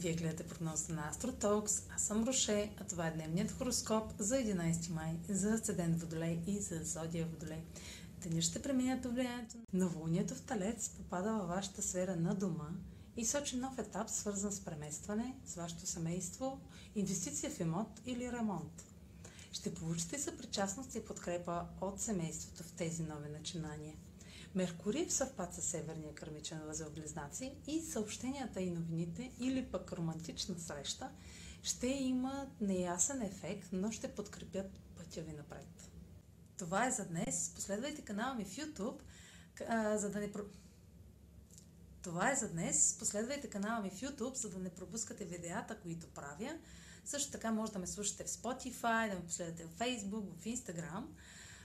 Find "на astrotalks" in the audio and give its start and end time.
0.92-1.82